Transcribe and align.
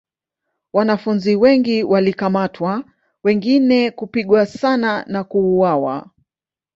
Wanafunzi 0.73 1.35
wengi 1.35 1.83
walikamatwa 1.83 2.83
wengine 3.23 3.91
kupigwa 3.91 4.45
sana 4.45 5.03
na 5.07 5.23
kuuawa. 5.23 6.09